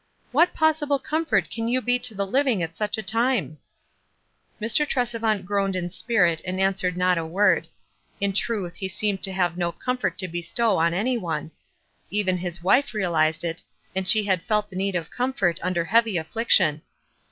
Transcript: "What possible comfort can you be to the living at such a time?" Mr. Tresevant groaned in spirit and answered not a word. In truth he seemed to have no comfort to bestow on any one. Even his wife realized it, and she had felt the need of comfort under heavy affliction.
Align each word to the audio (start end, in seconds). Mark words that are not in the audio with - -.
"What 0.31 0.55
possible 0.55 0.97
comfort 0.97 1.51
can 1.51 1.67
you 1.67 1.79
be 1.79 1.99
to 1.99 2.15
the 2.15 2.25
living 2.25 2.63
at 2.63 2.75
such 2.75 2.97
a 2.97 3.03
time?" 3.03 3.59
Mr. 4.59 4.83
Tresevant 4.83 5.45
groaned 5.45 5.75
in 5.75 5.91
spirit 5.91 6.41
and 6.43 6.59
answered 6.59 6.97
not 6.97 7.19
a 7.19 7.23
word. 7.27 7.67
In 8.19 8.33
truth 8.33 8.77
he 8.77 8.87
seemed 8.87 9.21
to 9.21 9.31
have 9.31 9.59
no 9.59 9.71
comfort 9.71 10.17
to 10.17 10.27
bestow 10.27 10.77
on 10.77 10.95
any 10.95 11.19
one. 11.19 11.51
Even 12.09 12.37
his 12.37 12.63
wife 12.63 12.95
realized 12.95 13.43
it, 13.43 13.61
and 13.95 14.09
she 14.09 14.23
had 14.23 14.41
felt 14.41 14.71
the 14.71 14.75
need 14.75 14.95
of 14.95 15.11
comfort 15.11 15.59
under 15.61 15.83
heavy 15.85 16.17
affliction. 16.17 16.81